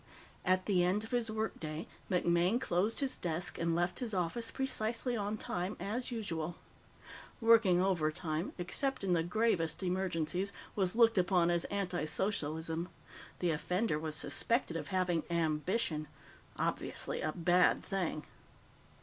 At 0.43 0.65
the 0.65 0.83
end 0.83 1.03
of 1.03 1.11
his 1.11 1.29
work 1.29 1.59
day, 1.59 1.87
MacMaine 2.09 2.59
closed 2.59 3.01
his 3.01 3.15
desk 3.15 3.59
and 3.59 3.75
left 3.75 3.99
his 3.99 4.15
office 4.15 4.49
precisely 4.49 5.15
on 5.15 5.37
time, 5.37 5.77
as 5.79 6.09
usual. 6.09 6.55
Working 7.39 7.79
overtime, 7.79 8.51
except 8.57 9.03
in 9.03 9.13
the 9.13 9.21
gravest 9.21 9.83
emergencies, 9.83 10.51
was 10.75 10.95
looked 10.95 11.19
upon 11.19 11.51
as 11.51 11.67
antisocialism. 11.69 12.87
The 13.37 13.51
offender 13.51 13.99
was 13.99 14.15
suspected 14.15 14.75
of 14.75 14.87
having 14.87 15.21
Ambition 15.29 16.07
obviously 16.57 17.21
a 17.21 17.31
Bad 17.33 17.83
Thing. 17.83 18.25